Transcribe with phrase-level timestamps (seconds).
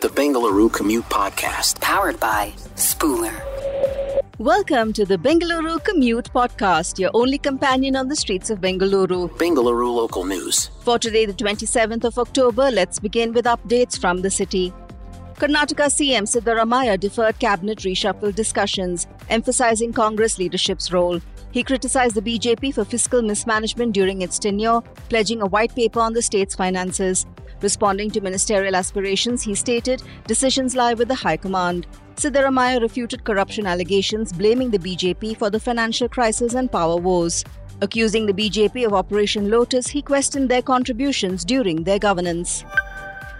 [0.00, 1.78] the Bengaluru Commute Podcast.
[1.82, 3.38] Powered by Spooler.
[4.38, 9.28] Welcome to the Bengaluru Commute Podcast, your only companion on the streets of Bengaluru.
[9.36, 10.70] Bengaluru local news.
[10.80, 14.72] For today, the 27th of October, let's begin with updates from the city.
[15.34, 21.20] Karnataka CM Siddaramaiah deferred cabinet reshuffle discussions, emphasizing Congress leadership's role.
[21.50, 24.80] He criticized the BJP for fiscal mismanagement during its tenure,
[25.10, 27.26] pledging a white paper on the state's finances.
[27.62, 31.86] Responding to ministerial aspirations, he stated decisions lie with the High Command.
[32.16, 37.44] Siddaramaiah refuted corruption allegations, blaming the BJP for the financial crisis and power wars.
[37.82, 42.64] Accusing the BJP of Operation Lotus, he questioned their contributions during their governance.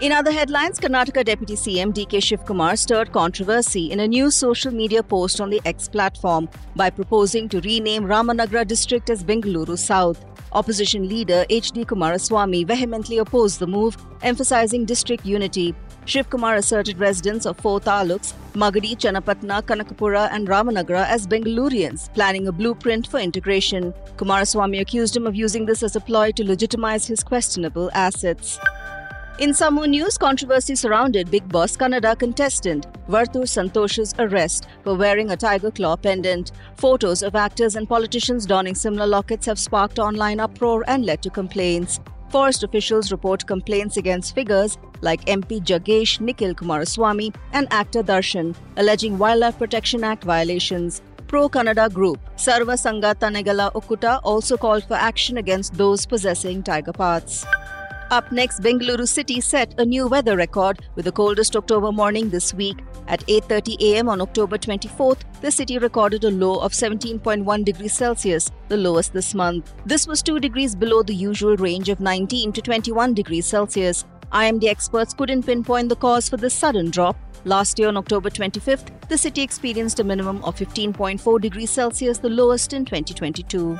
[0.01, 5.03] In other headlines, Karnataka Deputy CM DK Shivakumar stirred controversy in a new social media
[5.03, 10.25] post on the X platform by proposing to rename Ramanagara district as Bengaluru South.
[10.53, 11.85] Opposition leader H.D.
[11.85, 15.75] Kumaraswamy vehemently opposed the move, emphasizing district unity.
[16.07, 22.51] Shivakumar asserted residents of four taluks, Magadi, Channapatna, Kanakapura, and Ramanagara as Bengalurians, planning a
[22.51, 23.93] blueprint for integration.
[24.17, 28.59] Kumaraswamy accused him of using this as a ploy to legitimize his questionable assets.
[29.39, 35.31] In some more news, controversy surrounded Bigg Boss Kannada contestant Varthu Santosh's arrest for wearing
[35.31, 36.51] a tiger claw pendant.
[36.75, 41.29] Photos of actors and politicians donning similar lockets have sparked online uproar and led to
[41.29, 41.99] complaints.
[42.29, 49.17] Forest officials report complaints against figures like MP Jaggesh, Nikhil Kumaraswamy, and actor Darshan, alleging
[49.17, 51.01] Wildlife Protection Act violations.
[51.27, 56.91] Pro Kannada group Sarva Sangha Tanegala Okuta also called for action against those possessing tiger
[56.91, 57.45] parts.
[58.11, 62.53] Up next, Bengaluru city set a new weather record with the coldest October morning this
[62.53, 62.79] week.
[63.07, 64.09] At 8:30 a.m.
[64.09, 69.33] on October 24th, the city recorded a low of 17.1 degrees Celsius, the lowest this
[69.33, 69.71] month.
[69.85, 74.03] This was 2 degrees below the usual range of 19 to 21 degrees Celsius.
[74.33, 77.15] IMD experts couldn't pinpoint the cause for this sudden drop.
[77.45, 82.35] Last year on October 25th, the city experienced a minimum of 15.4 degrees Celsius, the
[82.43, 83.79] lowest in 2022.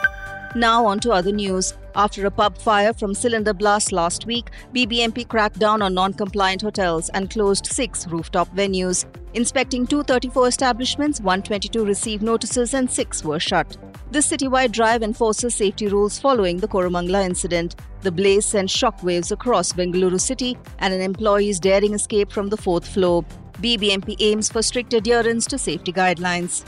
[0.56, 1.74] Now on to other news.
[1.96, 7.08] After a pub fire from cylinder blast last week, BBMP cracked down on non-compliant hotels
[7.10, 9.06] and closed six rooftop venues.
[9.34, 13.78] Inspecting 234 establishments, 122 received notices and six were shut.
[14.12, 17.78] This citywide drive enforces safety rules following the Koramangala incident.
[18.02, 22.86] The blaze sent shockwaves across Bengaluru city and an employee's daring escape from the fourth
[22.86, 23.24] floor.
[23.62, 26.66] BBMP aims for strict adherence to safety guidelines.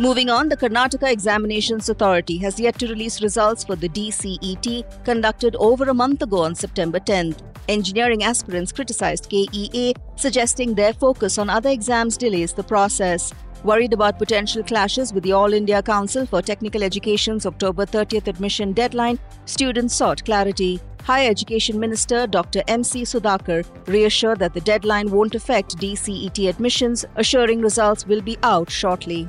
[0.00, 5.54] Moving on, the Karnataka Examinations Authority has yet to release results for the DCET conducted
[5.56, 7.42] over a month ago on September 10th.
[7.68, 13.34] Engineering aspirants criticized KEA, suggesting their focus on other exams delays the process.
[13.62, 18.72] Worried about potential clashes with the All India Council for Technical Education's October 30th admission
[18.72, 20.80] deadline, students sought clarity.
[21.02, 22.62] Higher Education Minister Dr.
[22.68, 23.02] M.C.
[23.02, 29.28] Sudhakar reassured that the deadline won't affect DCET admissions, assuring results will be out shortly.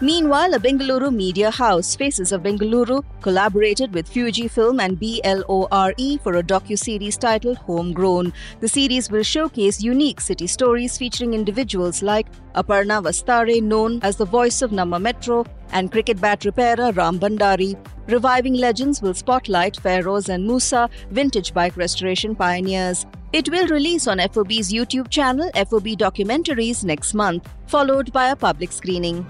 [0.00, 6.42] Meanwhile, a Bengaluru media house, Faces of Bengaluru, collaborated with Fujifilm and BLORE for a
[6.42, 8.32] docu-series titled Homegrown.
[8.60, 14.24] The series will showcase unique city stories featuring individuals like Aparna Vastarey, known as the
[14.24, 17.76] voice of Namma Metro, and cricket bat repairer Ram Bandari.
[18.06, 23.04] Reviving Legends will spotlight Feroz and Musa, vintage bike restoration pioneers.
[23.32, 28.70] It will release on FOB's YouTube channel, FOB Documentaries, next month, followed by a public
[28.70, 29.26] screening.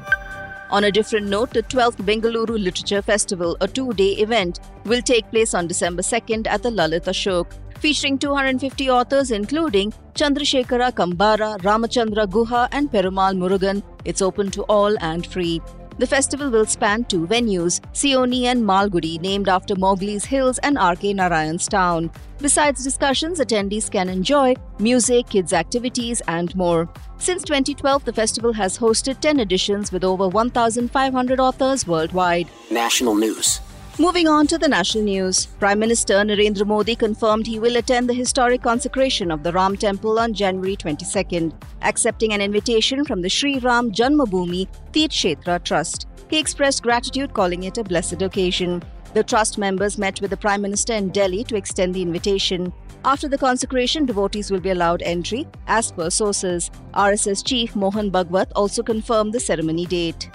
[0.70, 5.30] On a different note, the 12th Bengaluru Literature Festival, a two day event, will take
[5.30, 7.46] place on December 2nd at the Lalit Ashok,
[7.80, 13.82] featuring 250 authors including Chandrasekhara Kambara, Ramachandra Guha, and Perumal Murugan.
[14.04, 15.62] It's open to all and free.
[15.96, 21.14] The festival will span two venues, Seoni and Malgudi, named after Mowgli's Hills and R.K.
[21.14, 22.10] Narayan's town.
[22.40, 26.88] Besides discussions, attendees can enjoy music, kids' activities, and more.
[27.20, 32.48] Since 2012, the festival has hosted 10 editions with over 1,500 authors worldwide.
[32.70, 33.60] National news.
[33.98, 38.14] Moving on to the national news, Prime Minister Narendra Modi confirmed he will attend the
[38.14, 43.58] historic consecration of the Ram Temple on January 22nd, accepting an invitation from the Sri
[43.58, 46.06] Ram Janmabhoomi Tirth Kshetra Trust.
[46.30, 48.84] He expressed gratitude, calling it a blessed occasion.
[49.14, 52.72] The trust members met with the Prime Minister in Delhi to extend the invitation.
[53.04, 56.70] After the consecration, devotees will be allowed entry, as per sources.
[56.92, 60.30] RSS Chief Mohan Bhagwat also confirmed the ceremony date.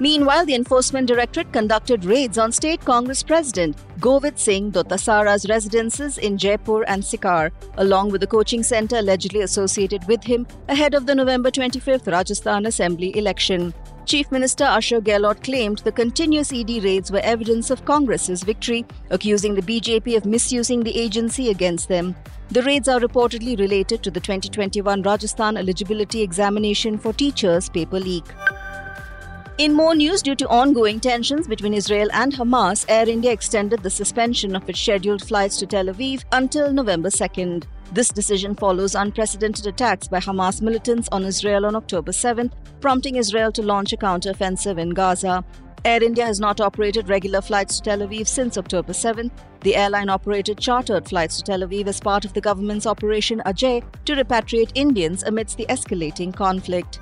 [0.00, 6.38] Meanwhile, the Enforcement Directorate conducted raids on State Congress President Govind Singh Dotasra's residences in
[6.38, 11.14] Jaipur and Sikar, along with the coaching centre allegedly associated with him ahead of the
[11.14, 13.74] November 25th Rajasthan Assembly election.
[14.08, 19.54] Chief Minister Ashok Gehlot claimed the continuous ED raids were evidence of Congress's victory, accusing
[19.54, 22.16] the BJP of misusing the agency against them.
[22.48, 28.24] The raids are reportedly related to the 2021 Rajasthan eligibility examination for teachers paper leak.
[29.58, 33.90] In more news, due to ongoing tensions between Israel and Hamas, Air India extended the
[33.90, 37.64] suspension of its scheduled flights to Tel Aviv until November 2nd.
[37.90, 42.52] This decision follows unprecedented attacks by Hamas militants on Israel on October 7th,
[42.82, 45.42] prompting Israel to launch a counteroffensive in Gaza.
[45.86, 49.30] Air India has not operated regular flights to Tel Aviv since October 7.
[49.62, 53.82] The airline operated chartered flights to Tel Aviv as part of the government's Operation Ajay
[54.04, 56.98] to repatriate Indians amidst the escalating conflict.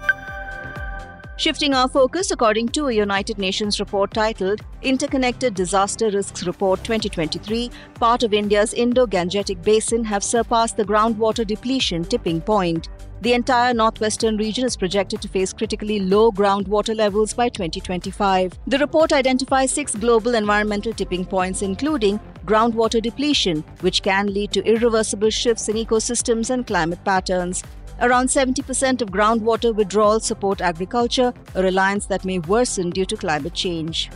[1.38, 7.70] Shifting our focus, according to a United Nations report titled Interconnected Disaster Risks Report 2023,
[7.96, 12.88] part of India's Indo Gangetic Basin have surpassed the groundwater depletion tipping point.
[13.20, 18.58] The entire northwestern region is projected to face critically low groundwater levels by 2025.
[18.66, 24.64] The report identifies six global environmental tipping points, including groundwater depletion, which can lead to
[24.64, 27.62] irreversible shifts in ecosystems and climate patterns.
[27.98, 33.54] Around 70% of groundwater withdrawals support agriculture, a reliance that may worsen due to climate
[33.54, 34.10] change.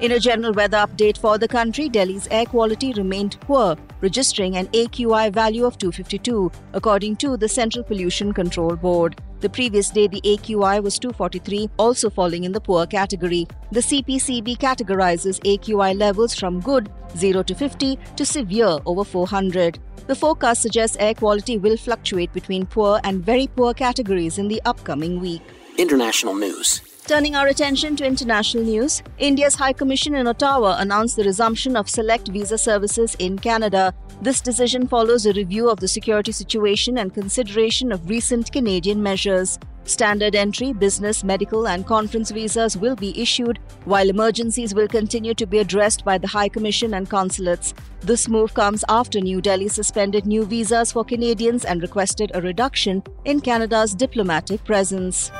[0.00, 4.66] In a general weather update for the country, Delhi's air quality remained poor, registering an
[4.68, 9.20] AQI value of 252, according to the Central Pollution Control Board.
[9.40, 13.46] The previous day, the AQI was 243, also falling in the poor category.
[13.72, 19.78] The CPCB categorizes AQI levels from good, 0 to 50, to severe, over 400.
[20.06, 24.62] The forecast suggests air quality will fluctuate between poor and very poor categories in the
[24.64, 25.42] upcoming week.
[25.76, 26.89] International news.
[27.06, 31.90] Turning our attention to international news, India's High Commission in Ottawa announced the resumption of
[31.90, 33.92] select visa services in Canada.
[34.22, 39.58] This decision follows a review of the security situation and consideration of recent Canadian measures.
[39.84, 45.46] Standard entry, business, medical, and conference visas will be issued, while emergencies will continue to
[45.46, 47.74] be addressed by the High Commission and consulates.
[48.02, 53.02] This move comes after New Delhi suspended new visas for Canadians and requested a reduction
[53.24, 55.32] in Canada's diplomatic presence.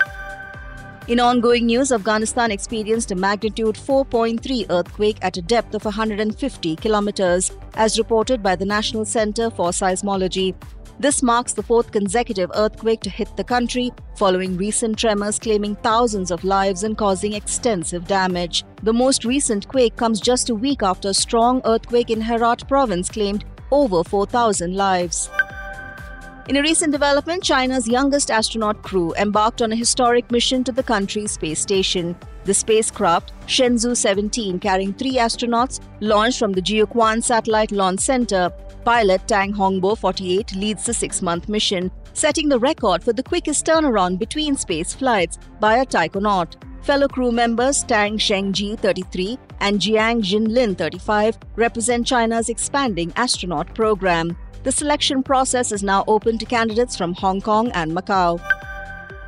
[1.10, 7.50] In ongoing news, Afghanistan experienced a magnitude 4.3 earthquake at a depth of 150 kilometers,
[7.74, 10.54] as reported by the National Center for Seismology.
[11.00, 16.30] This marks the fourth consecutive earthquake to hit the country, following recent tremors claiming thousands
[16.30, 18.62] of lives and causing extensive damage.
[18.84, 23.08] The most recent quake comes just a week after a strong earthquake in Herat province
[23.08, 25.28] claimed over 4,000 lives.
[26.50, 30.82] In a recent development, China's youngest astronaut crew embarked on a historic mission to the
[30.82, 32.16] country's space station.
[32.42, 38.50] The spacecraft, Shenzhou 17, carrying three astronauts, launched from the Jiuquan Satellite Launch Center.
[38.84, 43.64] Pilot Tang Hongbo, 48, leads the six month mission, setting the record for the quickest
[43.64, 46.56] turnaround between space flights by a taikonaut.
[46.82, 54.36] Fellow crew members Tang Shengjie, 33, and Jiang Xinlin, 35, represent China's expanding astronaut program.
[54.62, 58.38] The selection process is now open to candidates from Hong Kong and Macau.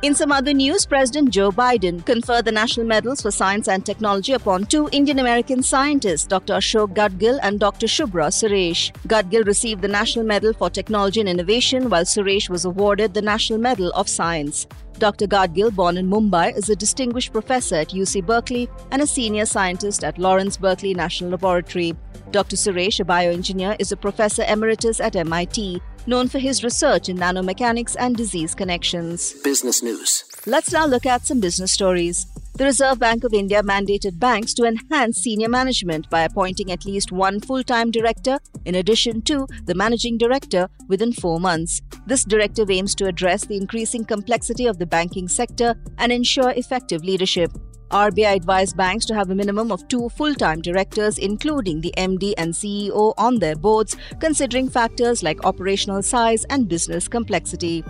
[0.03, 4.33] In some other news, President Joe Biden conferred the national medals for science and technology
[4.33, 6.53] upon two Indian American scientists, Dr.
[6.53, 7.87] Ashok Gadgil and Dr.
[7.87, 8.91] Subra Suresh.
[9.07, 13.57] Gadgil received the National Medal for Technology and Innovation, while Suresh was awarded the National
[13.57, 14.67] Medal of Science.
[14.99, 15.27] Dr.
[15.27, 20.03] Gadgil, born in Mumbai, is a distinguished professor at UC Berkeley and a senior scientist
[20.03, 21.95] at Lawrence Berkeley National Laboratory.
[22.31, 22.55] Dr.
[22.55, 27.95] Suresh, a bioengineer, is a professor emeritus at MIT known for his research in nanomechanics
[27.97, 29.33] and disease connections.
[29.43, 30.25] Business news.
[30.45, 32.27] Let's now look at some business stories.
[32.55, 37.11] The Reserve Bank of India mandated banks to enhance senior management by appointing at least
[37.11, 41.81] one full time director in addition to the managing director within four months.
[42.05, 47.03] This directive aims to address the increasing complexity of the banking sector and ensure effective
[47.03, 47.51] leadership.
[47.89, 52.35] RBI advised banks to have a minimum of two full time directors, including the MD
[52.37, 57.83] and CEO, on their boards, considering factors like operational size and business complexity.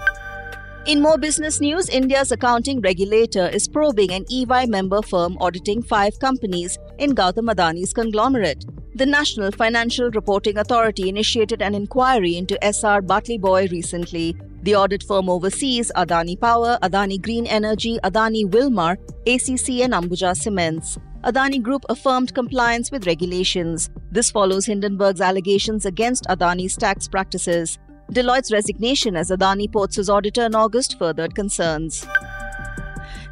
[0.86, 6.20] In more business news, India's accounting regulator is probing an EY member firm auditing five
[6.20, 8.66] companies in Gautam Adani's conglomerate.
[8.96, 14.36] The National Financial Reporting Authority initiated an inquiry into SR Batliboi recently.
[14.63, 20.98] The audit firm oversees Adani Power, Adani Green Energy, Adani Wilmar, ACC, and Ambuja Cements.
[21.24, 23.90] Adani Group affirmed compliance with regulations.
[24.12, 27.80] This follows Hindenburg's allegations against Adani's tax practices.
[28.12, 32.05] Deloitte's resignation as Adani Ports' auditor in August furthered concerns.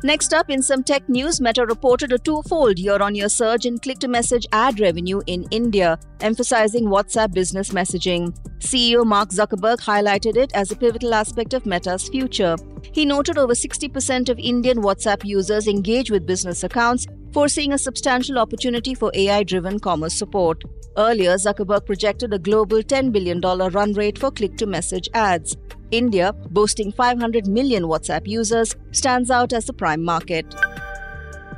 [0.04, 3.78] Next up, in some tech news, Meta reported a twofold year on year surge in
[3.78, 8.36] click to message ad revenue in India, emphasizing WhatsApp business messaging.
[8.58, 12.56] CEO Mark Zuckerberg highlighted it as a pivotal aspect of Meta's future.
[12.94, 18.40] He noted over 60% of Indian WhatsApp users engage with business accounts, foreseeing a substantial
[18.40, 20.64] opportunity for AI driven commerce support.
[20.98, 25.56] Earlier, Zuckerberg projected a global $10 billion run rate for click to message ads.
[25.92, 30.46] India, boasting 500 million WhatsApp users, stands out as the prime market.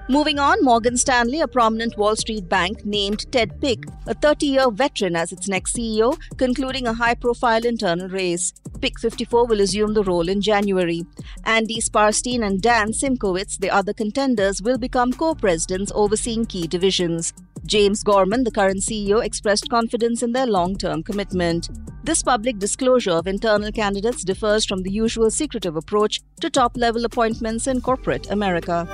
[0.09, 4.69] Moving on, Morgan Stanley, a prominent Wall Street bank, named Ted Pick, a 30 year
[4.69, 8.53] veteran, as its next CEO, concluding a high profile internal race.
[8.81, 11.05] Pick 54 will assume the role in January.
[11.45, 17.33] Andy Saperstein and Dan Simkowitz, the other contenders, will become co presidents overseeing key divisions.
[17.65, 21.69] James Gorman, the current CEO, expressed confidence in their long term commitment.
[22.03, 27.05] This public disclosure of internal candidates differs from the usual secretive approach to top level
[27.05, 28.85] appointments in corporate America.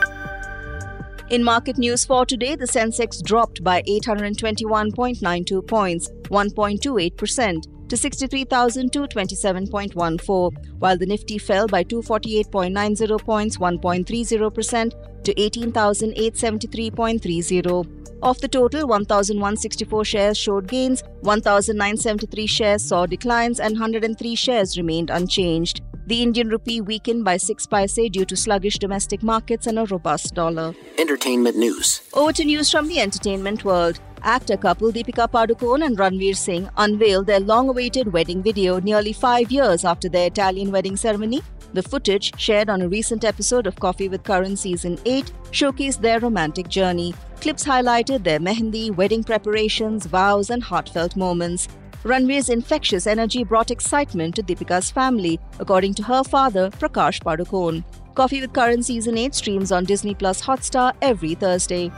[1.32, 10.98] In market news for today, the Sensex dropped by 821.92 points, 1.28%, to 63,227.14, while
[10.98, 17.99] the Nifty fell by 248.90 points, 1.30%, to 18,873.30.
[18.22, 25.10] Of the total, 1,164 shares showed gains, 1,973 shares saw declines, and 103 shares remained
[25.10, 25.82] unchanged.
[26.10, 30.34] The Indian rupee weakened by 6 paise due to sluggish domestic markets and a robust
[30.34, 30.74] dollar.
[30.98, 32.02] Entertainment news.
[32.16, 34.00] Over to news from the entertainment world.
[34.24, 39.52] Actor couple Deepika Padukone and Ranveer Singh unveiled their long awaited wedding video nearly five
[39.52, 41.44] years after their Italian wedding ceremony.
[41.74, 46.20] The footage, shared on a recent episode of Coffee with Karan Season 8, showcased their
[46.20, 47.14] romantic journey.
[47.40, 51.68] Clips highlighted their mehendi, wedding preparations, vows, and heartfelt moments.
[52.04, 57.84] Ranveer's infectious energy brought excitement to Deepika's family, according to her father, Prakash Padukone.
[58.16, 61.92] Coffee with Karan Season 8 streams on Disney Plus Hotstar every Thursday.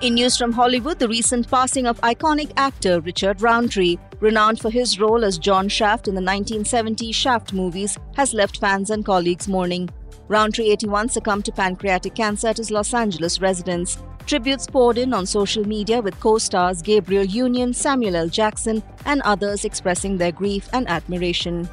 [0.00, 4.98] In news from Hollywood, the recent passing of iconic actor Richard Roundtree, renowned for his
[4.98, 9.90] role as John Shaft in the 1970 Shaft movies, has left fans and colleagues mourning.
[10.30, 13.98] Roundtree 81 succumbed to pancreatic cancer at his Los Angeles residence.
[14.26, 18.28] Tributes poured in on social media with co stars Gabrielle Union, Samuel L.
[18.28, 21.68] Jackson, and others expressing their grief and admiration.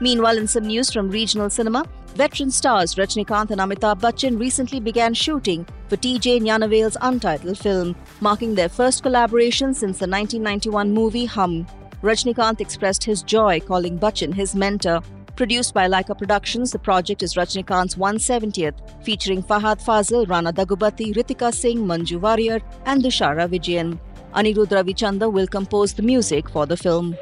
[0.00, 1.84] Meanwhile, in some news from regional cinema,
[2.16, 8.56] veteran stars Rajinikanth and Amitabh Bachchan recently began shooting for TJ Gnanavel's untitled film, marking
[8.56, 11.64] their first collaboration since the 1991 movie Hum.
[12.02, 15.02] Rajinikanth expressed his joy, calling Bachchan his mentor
[15.36, 21.52] Produced by Lyca Productions, the project is Rajinikanth's 170th, featuring Fahadh Faasil, Rana Daggubati, Ritika
[21.52, 23.98] Singh, Manju Warrier, and Dushara Vijayan.
[24.34, 27.14] Anirudh Ravichander will compose the music for the film.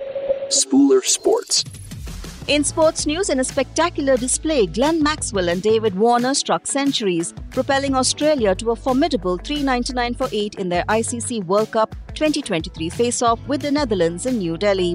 [0.47, 1.65] Spooler Sports.
[2.47, 7.97] In sports news, in a spectacular display, Glenn Maxwell and David Warner struck centuries, propelling
[7.97, 13.63] Australia to a formidable 399 for 8 in their ICC World Cup 2023 face-off with
[13.63, 14.95] the Netherlands in New Delhi.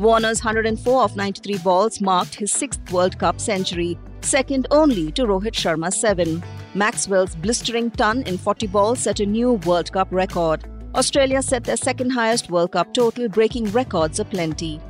[0.00, 5.52] Warner's 104 of 93 balls marked his sixth World Cup century, second only to Rohit
[5.52, 6.42] Sharma's seven.
[6.74, 10.64] Maxwell's blistering ton in 40 balls set a new World Cup record.
[10.94, 14.80] Australia set their second highest World Cup total, breaking records aplenty.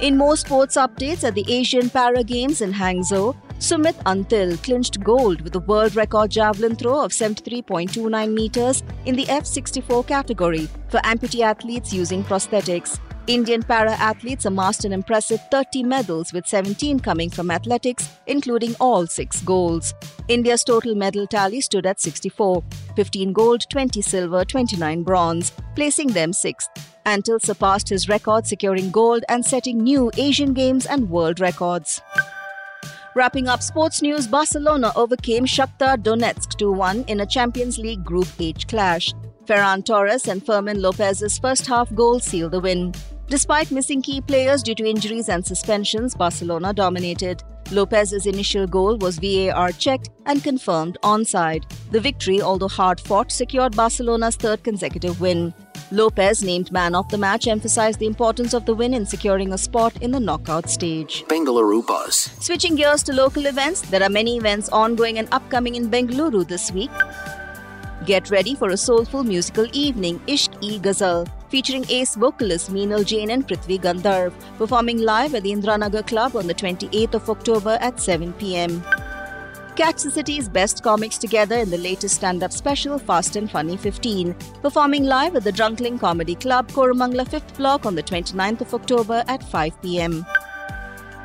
[0.00, 5.40] In more sports updates at the Asian Para Games in Hangzhou, Sumit Antil clinched gold
[5.42, 11.42] with a world record javelin throw of 73.29 meters in the F64 category for amputee
[11.42, 12.98] athletes using prosthetics.
[13.30, 19.06] Indian para athletes amassed an impressive 30 medals, with 17 coming from athletics, including all
[19.06, 19.94] six golds.
[20.26, 22.64] India's total medal tally stood at 64
[22.96, 26.70] 15 gold, 20 silver, 29 bronze, placing them sixth.
[27.06, 32.02] Antil surpassed his record, securing gold and setting new Asian Games and world records.
[33.14, 38.26] Wrapping up sports news, Barcelona overcame Shakhtar Donetsk 2 1 in a Champions League Group
[38.40, 39.14] H clash.
[39.44, 42.92] Ferran Torres and Fermin Lopez's first half goal sealed the win.
[43.30, 47.44] Despite missing key players due to injuries and suspensions, Barcelona dominated.
[47.70, 51.62] Lopez's initial goal was VAR checked and confirmed onside.
[51.92, 55.54] The victory, although hard fought, secured Barcelona's third consecutive win.
[55.92, 59.58] Lopez, named man of the match, emphasized the importance of the win in securing a
[59.58, 61.24] spot in the knockout stage.
[61.28, 62.16] Bengaluru Buzz.
[62.40, 66.72] Switching gears to local events, there are many events ongoing and upcoming in Bengaluru this
[66.72, 66.90] week.
[68.06, 73.46] Get ready for a soulful musical evening, Ishq-e Ghazal, featuring ace vocalists Meenal Jain and
[73.46, 78.32] Prithvi Gandharv, performing live at the Indranagar Club on the 28th of October at 7
[78.34, 78.82] pm.
[79.76, 83.76] Catch the city's best comics together in the latest stand up special Fast and Funny
[83.76, 88.74] 15, performing live at the Drunkling Comedy Club, Koramangala 5th Block on the 29th of
[88.74, 90.24] October at 5 pm.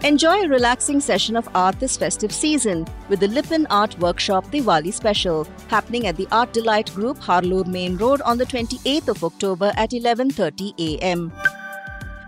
[0.03, 4.93] Enjoy a relaxing session of art this festive season with the Lippan Art Workshop Diwali
[4.93, 9.71] Special happening at the Art Delight Group Harloor Main Road on the 28th of October
[9.75, 11.31] at 11:30 a.m.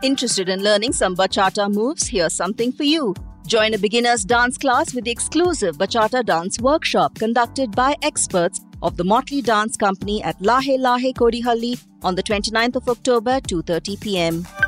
[0.01, 2.07] Interested in learning some bachata moves?
[2.07, 3.13] Here's something for you.
[3.45, 8.97] Join a beginner's dance class with the exclusive Bachata Dance Workshop conducted by experts of
[8.97, 14.66] the Motley Dance Company at Lahe Lahe Kodihalli on the 29th of October 2:30 p.m.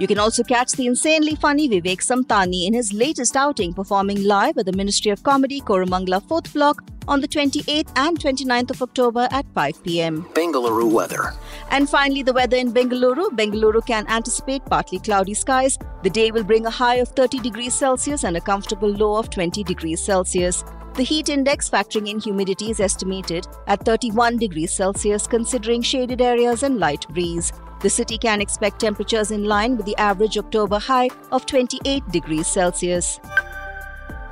[0.00, 4.56] You can also catch the insanely funny Vivek Samtani in his latest outing performing live
[4.56, 9.28] at the Ministry of Comedy Koramangala 4th Block on the 28th and 29th of October
[9.30, 10.22] at 5 pm.
[10.32, 11.34] Bengaluru weather.
[11.70, 13.28] And finally, the weather in Bengaluru.
[13.36, 15.76] Bengaluru can anticipate partly cloudy skies.
[16.02, 19.28] The day will bring a high of 30 degrees Celsius and a comfortable low of
[19.28, 20.64] 20 degrees Celsius.
[21.00, 26.62] The heat index factoring in humidity is estimated at 31 degrees Celsius, considering shaded areas
[26.62, 27.54] and light breeze.
[27.80, 32.46] The city can expect temperatures in line with the average October high of 28 degrees
[32.46, 33.18] Celsius.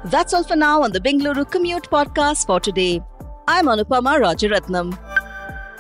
[0.05, 3.01] That's all for now on the Bengaluru Commute podcast for today.
[3.49, 4.93] I'm Anupama Rajaratnam.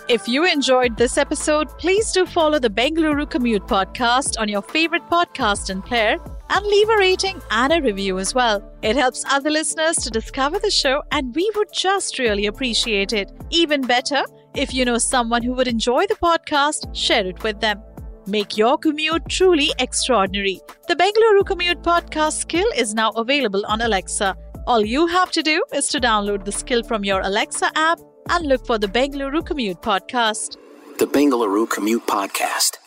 [0.08, 5.06] If you enjoyed this episode, please do follow the Bengaluru Commute podcast on your favorite
[5.10, 6.16] podcast and player
[6.50, 8.62] and leave a rating and a review as well.
[8.82, 13.30] It helps other listeners to discover the show, and we would just really appreciate it.
[13.50, 14.22] Even better,
[14.54, 17.82] if you know someone who would enjoy the podcast, share it with them.
[18.26, 20.60] Make your commute truly extraordinary.
[20.86, 24.36] The Bengaluru Commute Podcast skill is now available on Alexa.
[24.66, 28.00] All you have to do is to download the skill from your Alexa app
[28.30, 30.56] and look for the Bengaluru Commute Podcast.
[30.98, 32.77] The Bengaluru Commute Podcast.